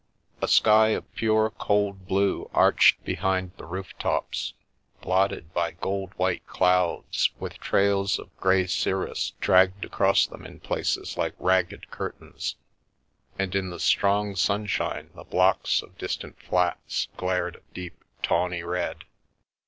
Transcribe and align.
A 0.41 0.47
sky 0.47 0.87
of 0.97 1.13
pure 1.13 1.51
cold 1.59 2.07
blue 2.07 2.49
arched 2.55 3.03
behind 3.05 3.51
the 3.57 3.65
roof 3.67 3.95
tops, 3.99 4.55
blotted 4.99 5.53
by 5.53 5.73
gold 5.73 6.11
white 6.17 6.43
clouds, 6.47 7.29
with 7.39 7.59
trails 7.59 8.17
of 8.17 8.35
grey 8.37 8.65
cir 8.65 9.05
rus 9.05 9.33
dragged 9.39 9.85
across 9.85 10.25
them 10.25 10.43
in 10.43 10.59
places 10.59 11.17
like 11.17 11.35
ragged 11.37 11.91
curtains; 11.91 12.55
and 13.37 13.53
in 13.53 13.69
the 13.69 13.79
strong 13.79 14.35
sunshine 14.35 15.11
the 15.13 15.23
blocks 15.23 15.83
of 15.83 15.95
distant 15.99 16.41
flats 16.41 17.07
glared 17.15 17.57
a 17.57 17.73
deep 17.75 18.03
tawny 18.23 18.63
red. 18.63 19.03